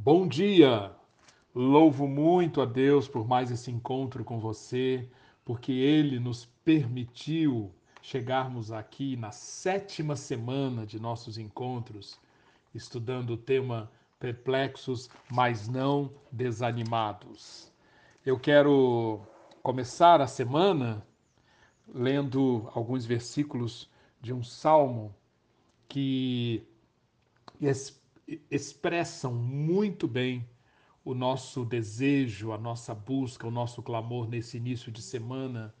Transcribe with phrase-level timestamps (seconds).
[0.00, 0.92] Bom dia!
[1.52, 5.10] Louvo muito a Deus por mais esse encontro com você,
[5.44, 12.16] porque Ele nos permitiu chegarmos aqui na sétima semana de nossos encontros,
[12.72, 13.90] estudando o tema
[14.20, 17.72] Perplexos, mas não desanimados.
[18.24, 19.20] Eu quero
[19.64, 21.04] começar a semana
[21.92, 23.90] lendo alguns versículos
[24.20, 25.12] de um salmo
[25.88, 26.64] que
[28.50, 30.46] expressam muito bem
[31.04, 35.74] o nosso desejo, a nossa busca, o nosso clamor nesse início de semana,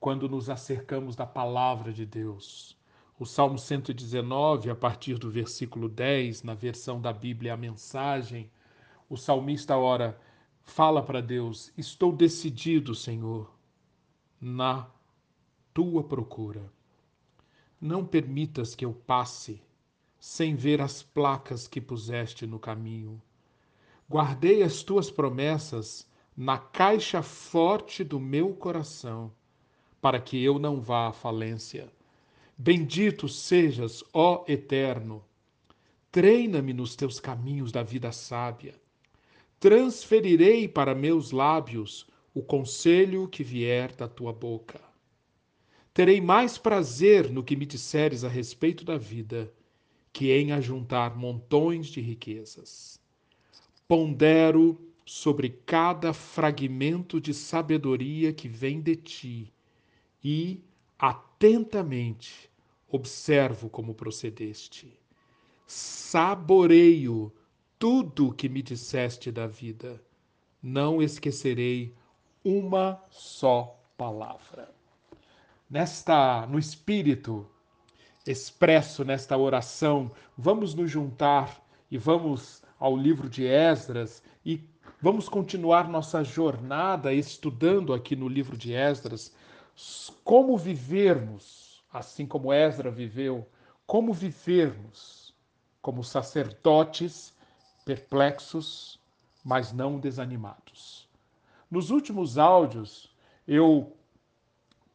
[0.00, 2.76] quando nos acercamos da palavra de Deus.
[3.16, 8.50] O Salmo 119, a partir do versículo 10, na versão da Bíblia, a mensagem,
[9.08, 10.18] o salmista ora,
[10.64, 13.54] fala para Deus: Estou decidido, Senhor,
[14.40, 14.88] na
[15.72, 16.72] tua procura.
[17.80, 19.62] Não permitas que eu passe
[20.26, 23.20] sem ver as placas que puseste no caminho.
[24.08, 29.30] Guardei as tuas promessas na caixa forte do meu coração,
[30.00, 31.92] para que eu não vá à falência.
[32.56, 35.22] Bendito sejas, ó Eterno.
[36.10, 38.80] Treina-me nos teus caminhos da vida sábia.
[39.60, 44.80] Transferirei para meus lábios o conselho que vier da tua boca.
[45.92, 49.52] Terei mais prazer no que me disseres a respeito da vida
[50.14, 53.00] que em ajuntar montões de riquezas.
[53.88, 59.52] Pondero sobre cada fragmento de sabedoria que vem de ti
[60.22, 60.62] e,
[60.96, 62.48] atentamente,
[62.88, 64.96] observo como procedeste.
[65.66, 67.32] Saboreio
[67.76, 70.00] tudo que me disseste da vida.
[70.62, 71.92] Não esquecerei
[72.44, 74.72] uma só palavra.
[75.68, 77.50] Nesta, no espírito
[78.26, 84.60] expresso nesta oração, vamos nos juntar e vamos ao livro de Esdras e
[85.00, 89.34] vamos continuar nossa jornada estudando aqui no livro de Esdras
[90.22, 93.46] como vivermos, assim como Esdras viveu,
[93.86, 95.34] como vivermos
[95.82, 97.34] como sacerdotes
[97.84, 98.98] perplexos,
[99.44, 101.06] mas não desanimados.
[101.70, 103.14] Nos últimos áudios,
[103.46, 103.94] eu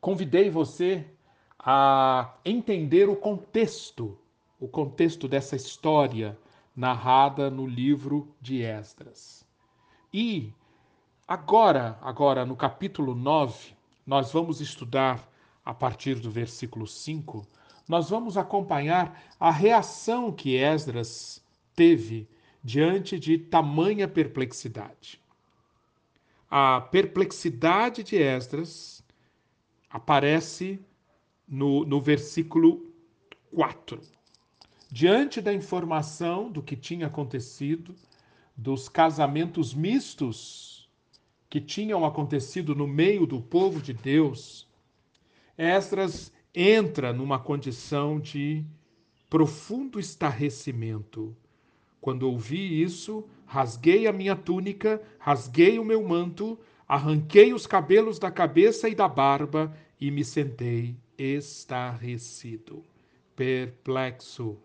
[0.01, 1.05] convidei você
[1.59, 4.17] a entender o contexto,
[4.59, 6.37] o contexto dessa história
[6.75, 9.45] narrada no livro de Esdras.
[10.13, 10.53] E
[11.27, 13.73] agora, agora no capítulo 9,
[14.07, 15.29] nós vamos estudar
[15.65, 17.45] a partir do versículo 5,
[17.87, 21.43] nós vamos acompanhar a reação que Esdras
[21.75, 22.27] teve
[22.63, 25.19] diante de tamanha perplexidade.
[26.49, 29.03] A perplexidade de Esdras
[29.89, 30.79] aparece
[31.49, 32.85] no, no versículo
[33.53, 33.99] 4.
[34.91, 37.95] Diante da informação do que tinha acontecido,
[38.55, 40.89] dos casamentos mistos
[41.49, 44.67] que tinham acontecido no meio do povo de Deus,
[45.57, 48.63] Esdras entra numa condição de
[49.29, 51.35] profundo estarrecimento.
[51.99, 58.31] Quando ouvi isso, rasguei a minha túnica, rasguei o meu manto, arranquei os cabelos da
[58.31, 62.83] cabeça e da barba e me sentei estarrecido,
[63.35, 64.57] perplexo,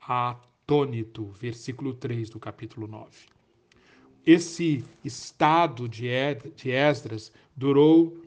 [0.00, 1.32] atônito.
[1.32, 3.08] Versículo 3 do capítulo 9.
[4.24, 8.22] Esse estado de Esdras durou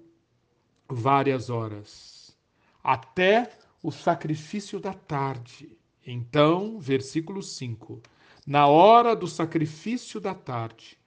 [0.90, 2.36] várias horas,
[2.84, 3.50] até
[3.82, 5.78] o sacrifício da tarde.
[6.06, 8.02] Então, versículo 5:
[8.46, 10.98] Na hora do sacrifício da tarde,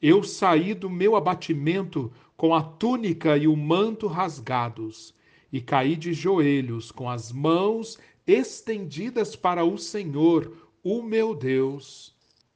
[0.00, 5.14] eu saí do meu abatimento com a túnica e o manto rasgados
[5.52, 12.14] e caí de joelhos com as mãos estendidas para o Senhor, o meu Deus,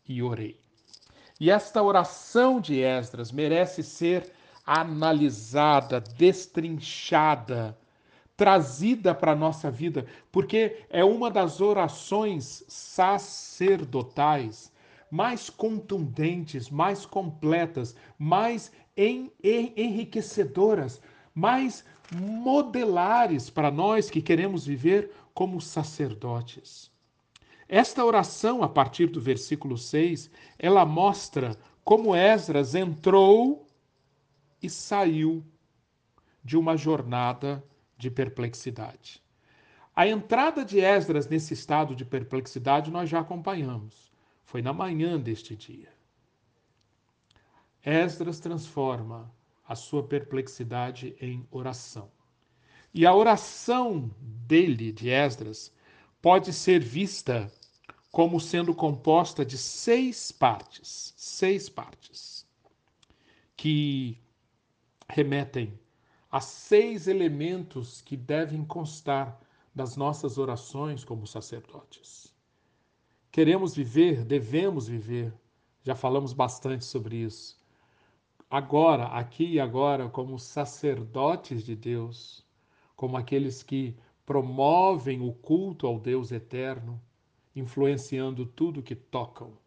[0.08, 0.58] e orei.
[1.40, 4.30] E esta oração de Esdras merece ser
[4.64, 7.76] analisada, destrinchada,
[8.36, 14.72] trazida para a nossa vida, porque é uma das orações sacerdotais
[15.10, 21.00] mais contundentes, mais completas, mais enriquecedoras,
[21.32, 26.90] mais modelares para nós que queremos viver como sacerdotes.
[27.68, 33.66] Esta oração, a partir do versículo 6, ela mostra como Esdras entrou
[34.62, 35.44] e saiu
[36.42, 37.64] de uma jornada
[37.96, 39.22] de perplexidade.
[39.96, 44.12] A entrada de Esdras nesse estado de perplexidade nós já acompanhamos.
[44.44, 45.92] Foi na manhã deste dia.
[47.82, 49.30] Esdras transforma
[49.66, 52.10] a sua perplexidade em oração.
[52.92, 55.72] E a oração dele, de Esdras,
[56.22, 57.52] pode ser vista
[58.10, 62.46] como sendo composta de seis partes, seis partes,
[63.56, 64.16] que
[65.08, 65.76] remetem
[66.30, 69.40] a seis elementos que devem constar
[69.74, 72.32] das nossas orações como sacerdotes.
[73.32, 75.34] Queremos viver, devemos viver,
[75.82, 77.63] já falamos bastante sobre isso.
[78.54, 82.46] Agora, aqui e agora, como sacerdotes de Deus,
[82.94, 87.02] como aqueles que promovem o culto ao Deus eterno,
[87.56, 89.58] influenciando tudo que tocam.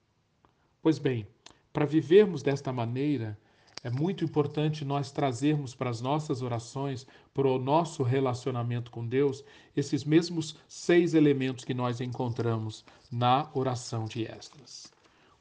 [0.82, 1.28] Pois bem,
[1.74, 3.38] para vivermos desta maneira,
[3.84, 9.44] é muito importante nós trazermos para as nossas orações, para o nosso relacionamento com Deus,
[9.76, 14.94] esses mesmos seis elementos que nós encontramos na oração de Esdras.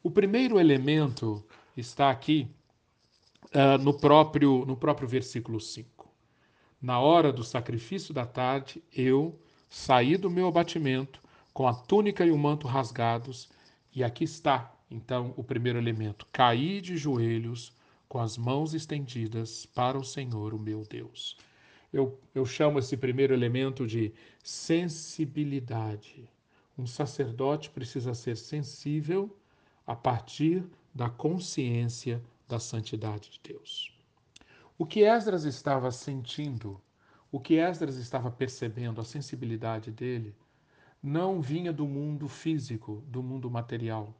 [0.03, 1.45] O primeiro elemento
[1.77, 2.51] está aqui
[3.55, 6.09] uh, no, próprio, no próprio versículo 5.
[6.81, 9.39] Na hora do sacrifício da tarde, eu
[9.69, 11.21] saí do meu abatimento
[11.53, 13.49] com a túnica e o manto rasgados,
[13.95, 17.73] e aqui está, então, o primeiro elemento: caí de joelhos
[18.09, 21.37] com as mãos estendidas para o Senhor, o meu Deus.
[21.93, 24.13] Eu, eu chamo esse primeiro elemento de
[24.43, 26.29] sensibilidade.
[26.79, 29.35] Um sacerdote precisa ser sensível
[29.87, 30.63] a partir
[30.95, 33.97] da consciência da santidade de Deus.
[34.79, 36.81] O que Esdras estava sentindo,
[37.31, 40.35] o que Esdras estava percebendo, a sensibilidade dele,
[41.03, 44.15] não vinha do mundo físico, do mundo material.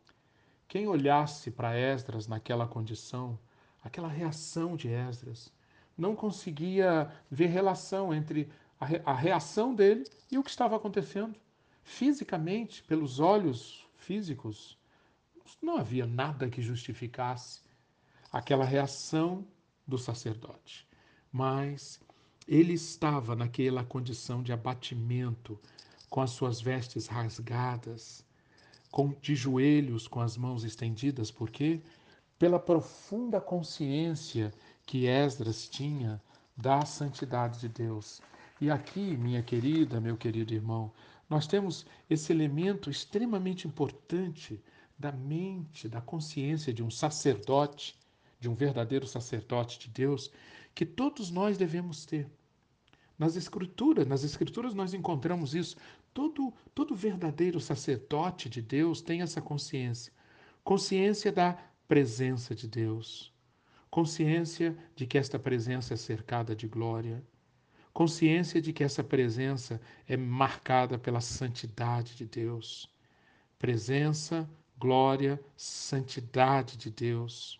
[0.69, 3.39] Quem olhasse para Esdras naquela condição
[3.87, 5.53] aquela reação de Esdras.
[5.97, 11.35] Não conseguia ver relação entre a reação dele e o que estava acontecendo.
[11.83, 14.77] Fisicamente, pelos olhos físicos,
[15.63, 17.61] não havia nada que justificasse
[18.33, 19.47] aquela reação
[19.87, 20.87] do sacerdote.
[21.33, 22.01] Mas
[22.47, 25.59] ele estava naquela condição de abatimento,
[26.09, 28.25] com as suas vestes rasgadas,
[28.91, 31.83] com de joelhos, com as mãos estendidas, por quê?
[32.39, 34.53] pela profunda consciência
[34.85, 36.21] que Esdras tinha
[36.57, 38.21] da santidade de Deus.
[38.61, 40.93] E aqui, minha querida, meu querido irmão,
[41.29, 44.63] nós temos esse elemento extremamente importante
[44.99, 47.99] da mente, da consciência de um sacerdote,
[48.47, 50.31] de um verdadeiro sacerdote de Deus,
[50.73, 52.29] que todos nós devemos ter.
[53.19, 55.77] Nas escrituras, nas escrituras nós encontramos isso.
[56.15, 60.13] Todo todo verdadeiro sacerdote de Deus tem essa consciência.
[60.63, 61.59] Consciência da
[61.89, 63.33] presença de Deus,
[63.91, 67.25] consciência de que esta presença é cercada de glória,
[67.93, 72.89] consciência de que essa presença é marcada pela santidade de Deus.
[73.59, 77.59] Presença, glória, santidade de Deus.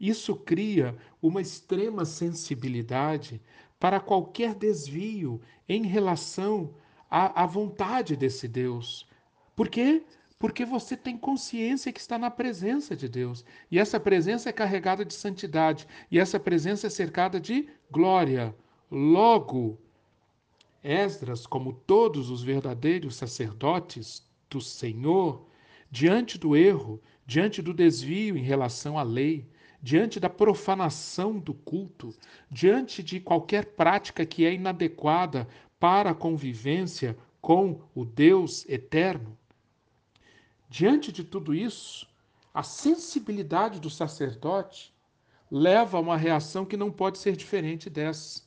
[0.00, 3.40] Isso cria uma extrema sensibilidade
[3.78, 6.74] para qualquer desvio em relação
[7.10, 9.06] à, à vontade desse Deus.
[9.54, 10.02] Por quê?
[10.44, 13.42] porque você tem consciência que está na presença de Deus.
[13.70, 18.54] E essa presença é carregada de santidade, e essa presença é cercada de glória.
[18.90, 19.78] Logo,
[20.82, 25.46] Esdras, como todos os verdadeiros sacerdotes do Senhor,
[25.90, 29.48] diante do erro, diante do desvio em relação à lei,
[29.84, 32.12] diante da profanação do culto,
[32.50, 35.46] diante de qualquer prática que é inadequada
[35.78, 39.36] para a convivência com o Deus eterno,
[40.76, 42.04] Diante de tudo isso,
[42.52, 44.92] a sensibilidade do sacerdote
[45.48, 48.42] leva a uma reação que não pode ser diferente dessa: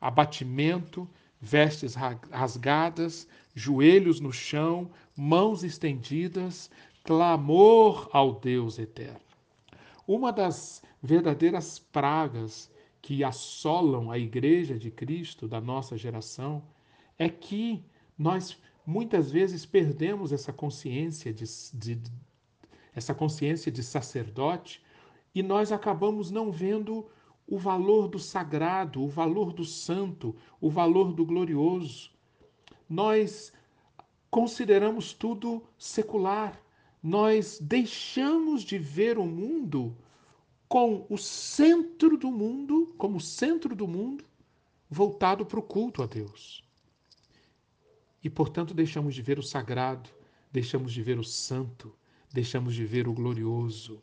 [0.00, 1.06] abatimento,
[1.38, 6.70] vestes rasgadas, joelhos no chão, mãos estendidas,
[7.04, 9.25] clamor ao Deus eterno.
[10.06, 12.70] Uma das verdadeiras pragas
[13.02, 16.62] que assolam a Igreja de Cristo da nossa geração
[17.18, 17.84] é que
[18.18, 21.44] nós muitas vezes perdemos essa consciência de,
[21.74, 22.00] de,
[22.94, 24.82] essa consciência de sacerdote
[25.34, 27.06] e nós acabamos não vendo
[27.46, 32.10] o valor do sagrado, o valor do santo, o valor do glorioso.
[32.88, 33.52] Nós
[34.30, 36.60] consideramos tudo secular.
[37.06, 39.96] Nós deixamos de ver o mundo
[40.68, 44.24] com o centro do mundo, como centro do mundo,
[44.90, 46.66] voltado para o culto a Deus
[48.24, 50.10] e, portanto, deixamos de ver o sagrado,
[50.50, 51.94] deixamos de ver o santo,
[52.32, 54.02] deixamos de ver o glorioso.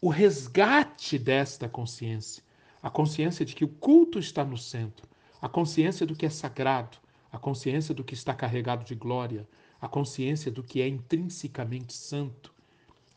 [0.00, 2.42] O resgate desta consciência,
[2.82, 5.08] a consciência de que o culto está no centro,
[5.40, 6.98] a consciência do que é sagrado,
[7.30, 9.46] a consciência do que está carregado de glória,
[9.80, 12.54] a consciência do que é intrinsecamente santo.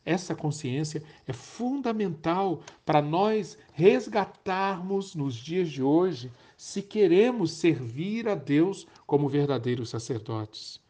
[0.06, 8.36] Essa consciência é fundamental para nós resgatarmos nos dias de hoje se queremos servir a
[8.36, 10.82] Deus como verdadeiros sacerdotes.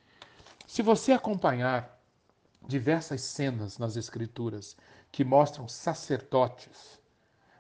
[0.66, 2.00] Se você acompanhar
[2.68, 4.78] diversas cenas nas Escrituras
[5.12, 7.00] que mostram sacerdotes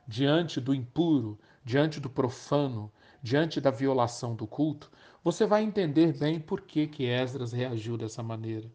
[0.07, 4.91] diante do impuro, diante do profano, diante da violação do culto,
[5.23, 8.69] você vai entender bem por que, que Esdras reagiu dessa maneira.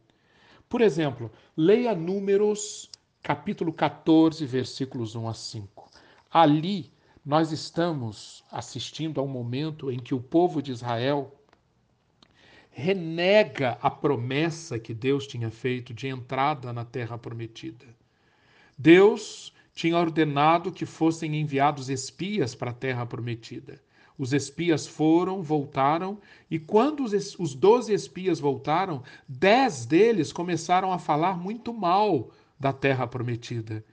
[0.69, 2.91] Por exemplo, leia Números
[3.23, 5.91] capítulo 14, versículos 1 a 5.
[6.31, 6.93] Ali
[7.25, 11.35] nós estamos assistindo a um momento em que o povo de Israel
[12.71, 17.87] renega a promessa que Deus tinha feito de entrada na terra prometida.
[18.77, 23.81] Deus tinha ordenado que fossem enviados espias para a terra prometida.
[24.19, 26.19] Os espias foram, voltaram,
[26.49, 33.07] e quando os doze espias voltaram, dez deles começaram a falar muito mal da terra
[33.07, 33.85] prometida.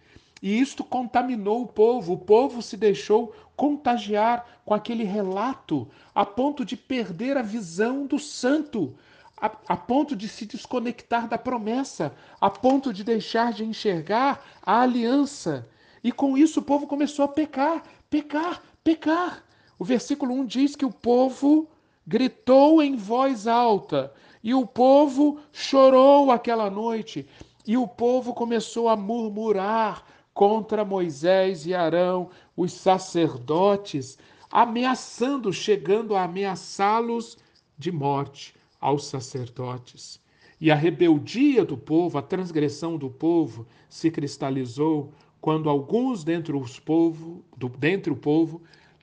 [0.42, 2.14] E isto contaminou o povo.
[2.14, 8.18] O povo se deixou contagiar com aquele relato, a ponto de perder a visão do
[8.18, 8.96] santo,
[9.38, 14.82] a, a, ponto de se desconectar da promessa, a ponto de deixar de enxergar a
[14.82, 15.68] aliança.
[16.04, 19.44] E com isso o povo começou a pecar, pecar, pecar.
[19.82, 21.68] O versículo 1 diz que o povo
[22.06, 27.28] gritou em voz alta, e o povo chorou aquela noite,
[27.66, 34.20] e o povo começou a murmurar contra Moisés e Arão, os sacerdotes,
[34.52, 37.36] ameaçando, chegando a ameaçá-los
[37.76, 40.22] de morte aos sacerdotes.
[40.60, 45.12] E a rebeldia do povo, a transgressão do povo se cristalizou
[45.42, 47.66] quando alguns dentre, os povo, do,
[48.12, 48.62] o povo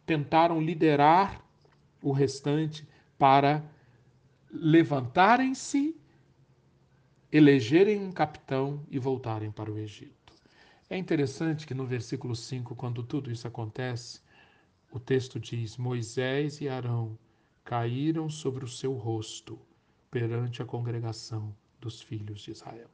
[0.08, 1.44] tentaram liderar
[2.02, 2.88] o restante
[3.18, 3.62] para
[4.50, 5.94] levantarem-se,
[7.30, 10.32] elegerem um capitão e voltarem para o Egito.
[10.88, 14.22] É interessante que no versículo 5, quando tudo isso acontece,
[14.90, 17.18] o texto diz: Moisés e Arão
[17.62, 19.60] caíram sobre o seu rosto
[20.10, 22.88] perante a congregação dos filhos de Israel.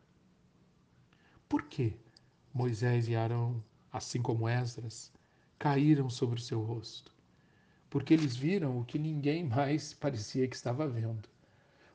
[1.49, 1.97] Por que
[2.52, 5.12] Moisés e Arão, assim como Esdras,
[5.64, 7.11] caíram sobre o seu rosto?
[7.88, 11.26] Porque eles viram o que ninguém mais parecia que estava vendo.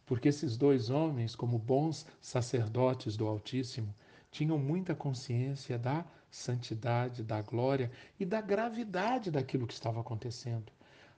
[0.07, 3.93] Porque esses dois homens, como bons sacerdotes do Altíssimo,
[4.31, 10.71] tinham muita consciência da santidade, da glória e da gravidade daquilo que estava acontecendo.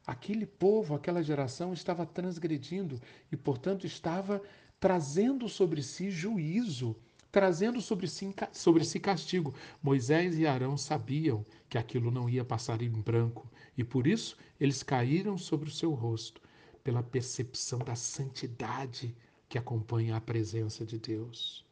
[0.06, 3.00] Aquele povo, aquela geração estava transgredindo
[3.32, 4.42] e, portanto, estava
[4.78, 6.98] trazendo sobre si juízo,
[7.32, 9.54] trazendo sobre si, sobre si castigo.
[9.82, 14.84] Moisés e Arão sabiam que aquilo não ia passar em branco e, por isso, eles
[14.84, 16.42] caíram sobre o seu rosto,
[16.84, 19.16] pela percepção da santidade
[19.48, 21.64] que acompanha a presença de Deus.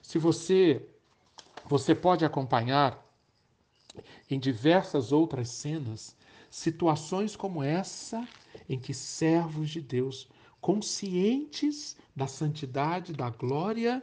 [0.00, 0.86] Se você
[1.68, 3.06] você pode acompanhar
[4.28, 6.16] em diversas outras cenas
[6.50, 8.26] situações como essa
[8.68, 10.28] em que servos de Deus,
[10.60, 14.02] conscientes da santidade, da glória,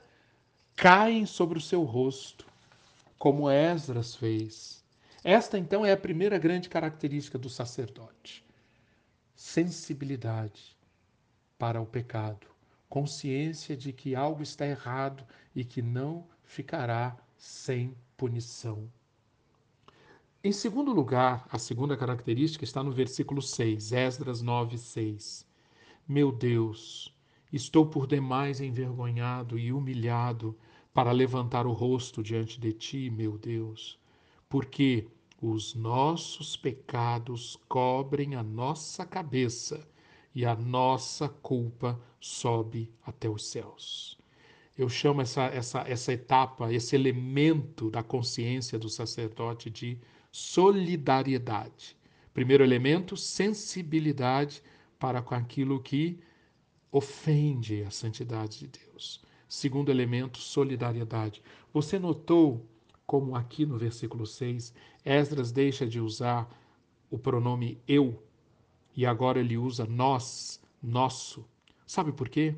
[0.79, 2.45] caem sobre o seu rosto,
[3.17, 4.81] como Esdras fez.
[5.21, 8.45] Esta então é a primeira grande característica do sacerdote:
[9.35, 10.77] sensibilidade
[11.57, 12.47] para o pecado,
[12.87, 18.89] consciência de que algo está errado e que não ficará sem punição.
[20.41, 25.45] Em segundo lugar, a segunda característica está no versículo 6, Esdras 9, 6.
[26.07, 27.13] Meu Deus,
[27.51, 30.57] estou por demais envergonhado e humilhado
[30.93, 33.99] para levantar o rosto diante de ti, meu Deus,
[34.47, 35.07] porque
[35.41, 39.87] os nossos pecados cobrem a nossa cabeça
[40.35, 44.17] e a nossa culpa sobe até os céus.
[44.77, 49.97] Eu chamo essa, essa, essa etapa, esse elemento da consciência do sacerdote de
[50.31, 51.97] solidariedade.
[52.33, 54.61] Primeiro elemento, sensibilidade
[54.97, 56.19] para com aquilo que
[56.91, 59.21] ofende a santidade de Deus.
[59.49, 61.41] Segundo elemento, solidariedade.
[61.73, 62.65] Você notou
[63.09, 64.71] como aqui no versículo 6,
[65.03, 66.47] Esdras deixa de usar
[67.09, 68.21] o pronome eu
[68.95, 71.43] e agora ele usa nós, nosso.
[71.87, 72.55] Sabe por quê?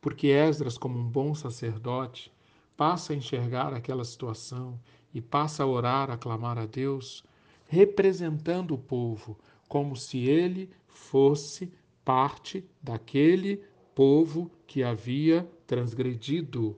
[0.00, 2.32] Porque Esdras, como um bom sacerdote,
[2.74, 4.80] passa a enxergar aquela situação
[5.12, 7.22] e passa a orar, a clamar a Deus,
[7.66, 11.70] representando o povo, como se ele fosse
[12.02, 13.62] parte daquele
[13.96, 16.76] povo que havia transgredido.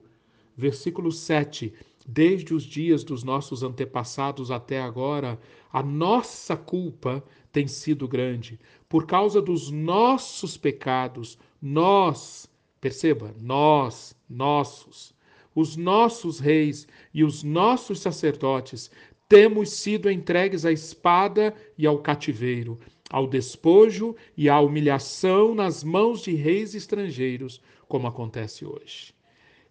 [0.55, 1.73] Versículo 7.
[2.07, 5.37] Desde os dias dos nossos antepassados até agora,
[5.71, 7.21] a nossa culpa
[7.51, 8.57] tem sido grande.
[8.87, 12.49] Por causa dos nossos pecados, nós,
[12.79, 15.13] perceba, nós, nossos,
[15.53, 18.89] os nossos reis e os nossos sacerdotes
[19.27, 26.21] temos sido entregues à espada e ao cativeiro, ao despojo e à humilhação nas mãos
[26.21, 29.13] de reis estrangeiros, como acontece hoje.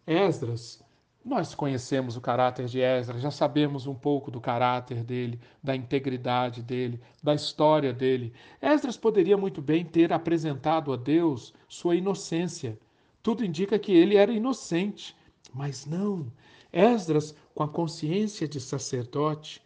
[0.06, 0.82] Esdras,
[1.24, 6.62] nós conhecemos o caráter de Esdras, já sabemos um pouco do caráter dele, da integridade
[6.62, 8.32] dele, da história dele.
[8.62, 12.78] Esdras poderia muito bem ter apresentado a Deus sua inocência.
[13.22, 15.14] Tudo indica que ele era inocente,
[15.52, 16.32] mas não.
[16.72, 19.62] Esdras, com a consciência de sacerdote,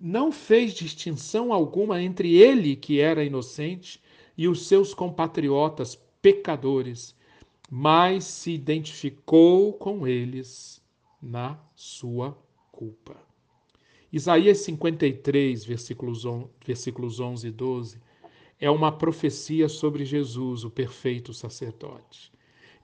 [0.00, 4.00] não fez distinção alguma entre ele, que era inocente,
[4.36, 7.14] e os seus compatriotas pecadores,
[7.70, 10.82] mas se identificou com eles
[11.22, 12.36] na sua
[12.70, 13.16] culpa.
[14.12, 18.00] Isaías 53, versículos 11, versículos 11 e 12,
[18.60, 22.32] é uma profecia sobre Jesus, o perfeito sacerdote.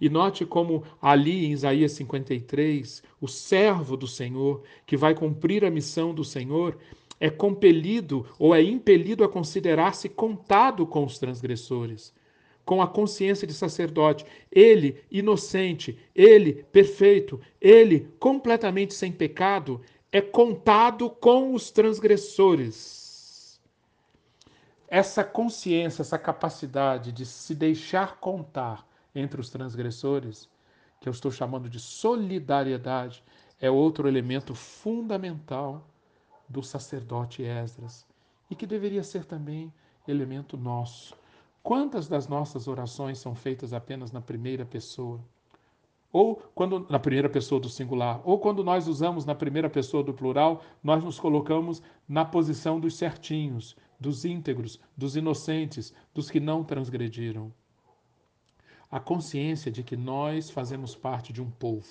[0.00, 5.70] E note como ali em Isaías 53, o servo do Senhor, que vai cumprir a
[5.70, 6.78] missão do Senhor,
[7.20, 12.14] é compelido ou é impelido a considerar-se contado com os transgressores,
[12.64, 14.24] com a consciência de sacerdote.
[14.50, 23.60] Ele, inocente, ele, perfeito, ele, completamente sem pecado, é contado com os transgressores.
[24.88, 30.48] Essa consciência, essa capacidade de se deixar contar entre os transgressores,
[31.00, 33.22] que eu estou chamando de solidariedade,
[33.60, 35.86] é outro elemento fundamental
[36.48, 38.06] do sacerdote Esdras
[38.50, 39.72] e que deveria ser também
[40.06, 41.14] elemento nosso.
[41.62, 45.20] Quantas das nossas orações são feitas apenas na primeira pessoa?
[46.12, 50.12] Ou quando na primeira pessoa do singular, ou quando nós usamos na primeira pessoa do
[50.12, 56.64] plural, nós nos colocamos na posição dos certinhos, dos íntegros, dos inocentes, dos que não
[56.64, 57.52] transgrediram.
[58.90, 61.86] A consciência de que nós fazemos parte de um povo.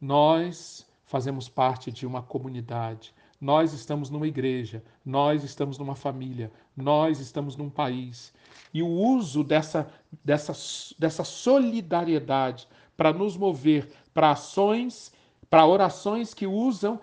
[0.00, 3.12] Nós fazemos parte de uma comunidade.
[3.40, 8.32] Nós estamos numa igreja, nós estamos numa família, nós estamos num país.
[8.74, 9.88] E o uso dessa,
[10.24, 10.52] dessa,
[10.98, 15.12] dessa solidariedade para nos mover para ações,
[15.48, 17.00] para orações que usam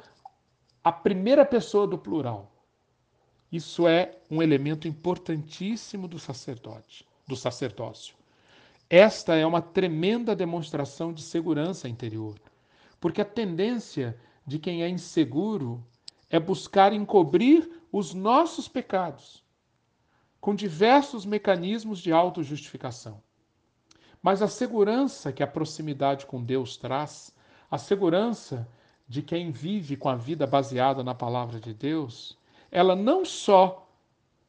[0.84, 2.52] a primeira pessoa do plural.
[3.50, 8.14] Isso é um elemento importantíssimo do sacerdote, do sacerdócio.
[8.90, 12.36] Esta é uma tremenda demonstração de segurança interior,
[13.00, 15.84] porque a tendência de quem é inseguro
[16.30, 19.44] é buscar encobrir os nossos pecados
[20.40, 23.20] com diversos mecanismos de autojustificação.
[24.22, 27.34] Mas a segurança que a proximidade com Deus traz,
[27.70, 28.70] a segurança
[29.08, 32.38] de quem vive com a vida baseada na palavra de Deus,
[32.70, 33.90] ela não só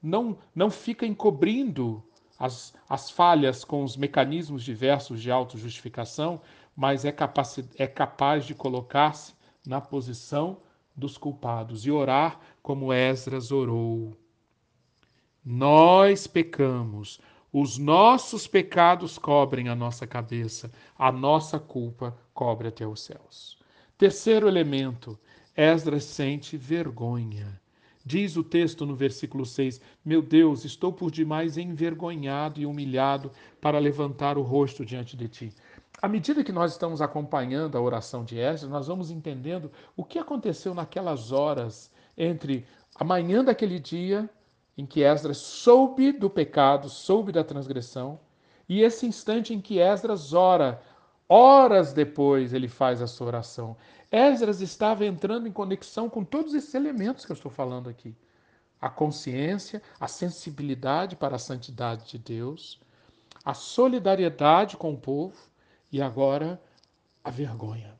[0.02, 2.02] não, não fica encobrindo
[2.38, 6.40] as, as falhas com os mecanismos diversos de autojustificação,
[6.76, 9.34] mas é capaz, é capaz de colocar-se
[9.66, 10.58] na posição
[10.94, 14.16] dos culpados e orar como Esdras orou.
[15.44, 17.20] Nós pecamos,
[17.52, 23.58] os nossos pecados cobrem a nossa cabeça, a nossa culpa cobre até os céus.
[23.96, 25.18] Terceiro elemento,
[25.56, 27.60] Esdras sente vergonha.
[28.06, 33.78] Diz o texto no versículo 6: Meu Deus, estou por demais envergonhado e humilhado para
[33.78, 35.52] levantar o rosto diante de ti
[36.00, 40.18] à medida que nós estamos acompanhando a oração de Esdras, nós vamos entendendo o que
[40.18, 44.28] aconteceu naquelas horas entre a manhã daquele dia
[44.76, 48.20] em que Esdras soube do pecado, soube da transgressão,
[48.68, 50.82] e esse instante em que Esdras ora,
[51.28, 53.76] horas depois ele faz a sua oração.
[54.10, 58.14] Esdras estava entrando em conexão com todos esses elementos que eu estou falando aqui.
[58.80, 62.78] A consciência, a sensibilidade para a santidade de Deus,
[63.44, 65.36] a solidariedade com o povo,
[65.90, 66.60] e agora
[67.24, 67.94] a vergonha.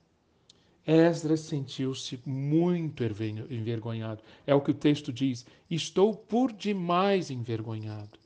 [0.87, 3.03] Esdras sentiu-se muito
[3.51, 4.23] envergonhado.
[4.47, 8.19] É o que o texto diz: Estou por demais envergonhado.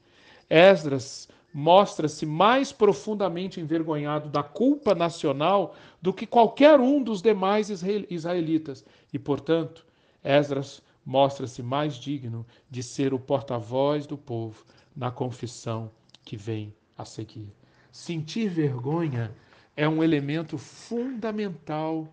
[0.48, 8.84] Esdras mostra-se mais profundamente envergonhado da culpa nacional do que qualquer um dos demais israelitas.
[9.12, 9.84] E, portanto,
[10.22, 15.90] Esdras mostra-se mais digno de ser o porta-voz do povo na confissão
[16.24, 17.52] que vem a seguir.
[17.90, 19.34] Sentir vergonha
[19.76, 22.06] é um elemento fundamental,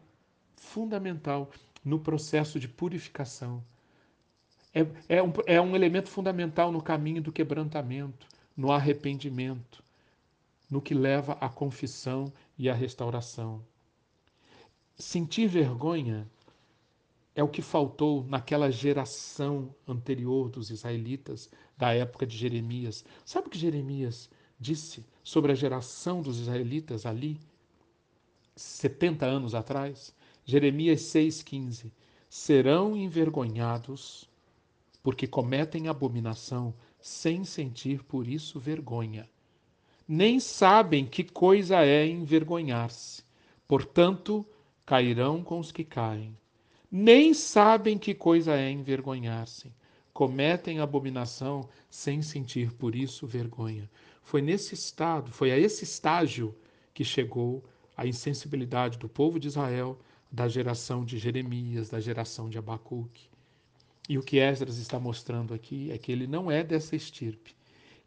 [0.56, 1.52] fundamental
[1.84, 3.64] no processo de purificação.
[4.74, 9.84] É, é, um, é um elemento fundamental no caminho do quebrantamento, no arrependimento,
[10.70, 13.64] no que leva à confissão e à restauração.
[14.98, 16.28] Sentir vergonha
[17.36, 23.06] é o que faltou naquela geração anterior dos israelitas, da época de Jeremias.
[23.24, 24.28] Sabe o que Jeremias
[24.60, 27.40] disse sobre a geração dos israelitas ali?
[28.56, 31.92] 70 anos atrás, Jeremias 6,15:
[32.28, 34.28] serão envergonhados
[35.04, 39.30] porque cometem abominação sem sentir por isso vergonha.
[40.08, 43.24] Nem sabem que coisa é envergonhar-se,
[43.68, 44.46] Portanto,
[44.86, 46.38] cairão com os que caem.
[46.90, 49.74] Nem sabem que coisa é envergonhar-se.
[50.14, 53.90] Cometem abominação sem sentir por isso vergonha.
[54.24, 56.56] Foi nesse estado, foi a esse estágio
[56.94, 57.62] que chegou
[57.96, 60.00] a insensibilidade do povo de Israel,
[60.32, 63.30] da geração de Jeremias, da geração de Abacuque.
[64.08, 67.56] E o que Esdras está mostrando aqui é que ele não é dessa estirpe.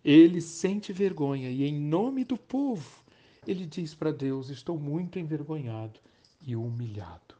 [0.04, 3.04] Ele sente vergonha e, em nome do povo,
[3.46, 6.00] ele diz para Deus: Estou muito envergonhado
[6.46, 7.34] e humilhado.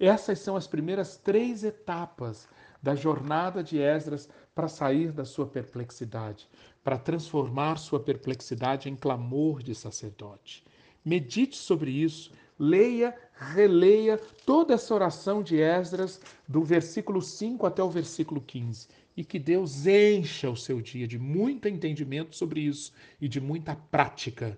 [0.00, 2.48] Essas são as primeiras três etapas
[2.82, 6.48] da jornada de Esdras para sair da sua perplexidade,
[6.82, 10.64] para transformar sua perplexidade em clamor de sacerdote.
[11.04, 17.90] Medite sobre isso, leia, releia toda essa oração de Esdras, do versículo 5 até o
[17.90, 23.26] versículo 15, e que Deus encha o seu dia de muito entendimento sobre isso e
[23.26, 24.56] de muita prática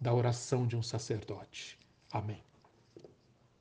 [0.00, 1.78] da oração de um sacerdote.
[2.10, 2.42] Amém.